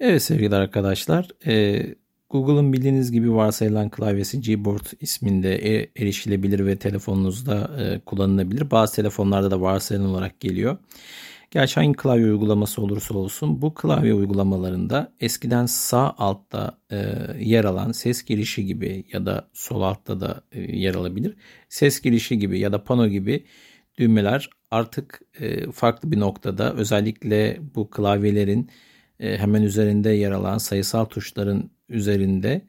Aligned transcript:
Evet 0.00 0.22
sevgili 0.22 0.54
arkadaşlar, 0.54 1.28
e, 1.46 1.84
Google'ın 2.30 2.72
bildiğiniz 2.72 3.12
gibi 3.12 3.34
varsayılan 3.34 3.90
klavyesi 3.90 4.40
Gboard 4.40 4.86
isminde 5.00 5.56
e, 5.56 5.90
erişilebilir 5.96 6.66
ve 6.66 6.76
telefonunuzda 6.76 7.70
e, 7.80 8.00
kullanılabilir. 8.00 8.70
Bazı 8.70 8.96
telefonlarda 8.96 9.50
da 9.50 9.60
varsayılan 9.60 10.08
olarak 10.08 10.40
geliyor. 10.40 10.76
Gerçi 11.50 11.74
hangi 11.74 11.92
klavye 11.92 12.24
uygulaması 12.24 12.82
olursa 12.82 13.14
olsun 13.14 13.62
bu 13.62 13.74
klavye 13.74 14.14
uygulamalarında 14.14 15.12
eskiden 15.20 15.66
sağ 15.66 16.14
altta 16.18 16.78
e, 16.90 16.96
yer 17.38 17.64
alan 17.64 17.92
ses 17.92 18.24
girişi 18.24 18.66
gibi 18.66 19.04
ya 19.12 19.26
da 19.26 19.48
sol 19.52 19.82
altta 19.82 20.20
da 20.20 20.42
e, 20.52 20.60
yer 20.60 20.94
alabilir. 20.94 21.34
Ses 21.68 22.00
girişi 22.00 22.38
gibi 22.38 22.58
ya 22.58 22.72
da 22.72 22.84
pano 22.84 23.08
gibi 23.08 23.44
düğmeler 23.98 24.50
artık 24.70 25.20
e, 25.40 25.72
farklı 25.72 26.12
bir 26.12 26.20
noktada 26.20 26.74
özellikle 26.74 27.60
bu 27.74 27.90
klavyelerin 27.90 28.70
e, 29.20 29.38
hemen 29.38 29.62
üzerinde 29.62 30.10
yer 30.10 30.30
alan 30.30 30.58
sayısal 30.58 31.04
tuşların 31.04 31.70
üzerinde 31.88 32.66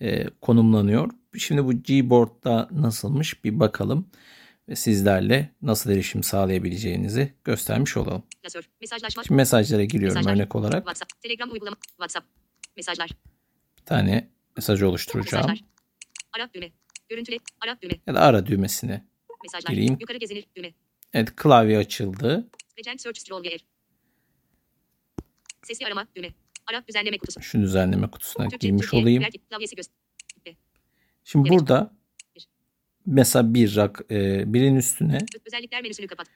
e, 0.00 0.26
konumlanıyor. 0.40 1.10
Şimdi 1.38 1.64
bu 1.64 1.72
Gboard'da 1.72 2.68
nasılmış 2.72 3.44
bir 3.44 3.60
bakalım 3.60 4.10
ve 4.68 4.76
sizlerle 4.76 5.54
nasıl 5.62 5.90
erişim 5.90 6.22
sağlayabileceğinizi 6.22 7.32
göstermiş 7.44 7.96
olalım. 7.96 8.22
Şimdi 8.48 9.34
mesajlara 9.34 9.84
giriyorum 9.84 10.16
Mesajlar. 10.16 10.34
örnek 10.34 10.56
olarak. 10.56 10.78
WhatsApp, 10.78 11.22
Telegram 11.22 11.50
uygulama, 11.52 11.76
WhatsApp, 11.88 12.26
mesajlar. 12.76 13.10
Bir 13.80 13.84
tane 13.84 14.28
mesaj 14.56 14.82
oluşturacağım. 14.82 15.46
Mesajlar. 15.46 15.68
Ara 16.32 16.48
düğme. 16.54 16.70
Görüntüle, 17.08 17.38
ara 17.60 17.80
düğme. 17.82 17.94
Ya 18.06 18.14
da 18.14 18.20
ara 18.20 18.46
düğmesine 18.46 19.04
Mesajlar. 19.42 19.70
gireyim. 19.74 19.96
Yukarı 20.00 20.18
gezinir 20.18 20.46
düğme. 20.56 20.72
Evet 21.12 21.36
klavye 21.36 21.78
açıldı. 21.78 22.50
Sesli 25.62 25.86
arama 25.86 26.06
düğme. 26.16 26.28
Ara 26.66 26.86
düzenleme 26.88 27.18
kutusu. 27.18 27.40
Şu 27.42 27.60
düzenleme 27.60 28.10
kutusuna 28.10 28.48
Türkçe, 28.48 28.68
girmiş 28.68 28.82
Türkiye, 28.82 29.02
olayım. 29.02 29.24
Klavyesi 29.50 29.76
göster. 29.76 29.94
Şimdi 31.24 31.48
evet. 31.48 31.60
burada 31.60 31.92
mesela 33.06 33.54
bir 33.54 33.76
rak 33.76 34.00
e, 34.10 34.52
birin 34.54 34.76
üstüne 34.76 35.18
özellikler 35.46 35.82
menüsünü 35.82 36.06
kapat. 36.06 36.26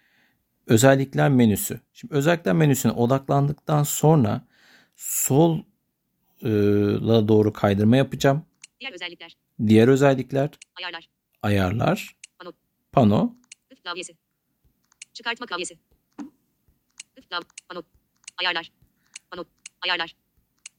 Özellikler 0.67 1.31
menüsü. 1.31 1.81
Şimdi 1.93 2.15
özellikler 2.15 2.55
menüsüne 2.55 2.93
odaklandıktan 2.93 3.83
sonra 3.83 4.47
sol 4.97 5.59
e, 6.43 6.49
la 7.07 7.29
doğru 7.29 7.53
kaydırma 7.53 7.97
yapacağım. 7.97 8.47
Diğer 8.81 8.93
özellikler. 8.93 9.37
Diğer 9.67 9.89
özellikler. 9.89 10.51
Ayarlar. 10.77 11.09
Ayarlar. 11.43 12.17
Pano. 12.39 12.53
Pano. 12.93 13.35
Klavyesi. 13.83 14.24
Çıkartma 15.15 15.47
klavyesi. 15.47 15.79
Pano. 17.69 17.83
Ayarlar. 18.37 18.73
Pano. 19.31 19.45
Ayarlar. 19.81 20.17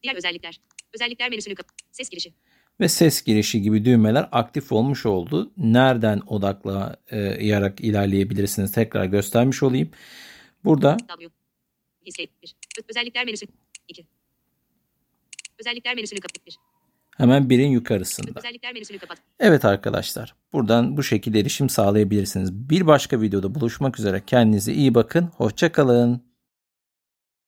Diğer 0.03 0.15
özellikler. 0.15 0.61
Özellikler 0.93 1.29
menüsünü 1.29 1.55
kap. 1.55 1.67
Ses 1.91 2.09
girişi. 2.09 2.33
Ve 2.79 2.89
ses 2.89 3.23
girişi 3.23 3.61
gibi 3.61 3.85
düğmeler 3.85 4.29
aktif 4.31 4.71
olmuş 4.71 5.05
oldu. 5.05 5.51
Nereden 5.57 6.19
odaklayarak 6.27 7.81
e, 7.81 7.83
ilerleyebilirsiniz 7.83 8.71
tekrar 8.71 9.05
göstermiş 9.05 9.63
olayım. 9.63 9.91
Burada 10.63 10.97
W. 10.97 11.29
Özellikler 12.89 13.25
menüsü 13.25 13.45
2. 13.87 14.05
Özellikler 15.59 15.95
menüsünü 15.95 16.19
kapat 16.19 16.47
1. 16.47 16.57
Hemen 17.17 17.49
birin 17.49 17.69
yukarısında. 17.69 18.41
Evet 19.39 19.65
arkadaşlar 19.65 20.35
buradan 20.53 20.97
bu 20.97 21.03
şekilde 21.03 21.39
erişim 21.39 21.69
sağlayabilirsiniz. 21.69 22.53
Bir 22.53 22.87
başka 22.87 23.21
videoda 23.21 23.55
buluşmak 23.55 23.99
üzere 23.99 24.23
kendinize 24.27 24.73
iyi 24.73 24.95
bakın. 24.95 25.29
Hoşçakalın. 25.37 26.24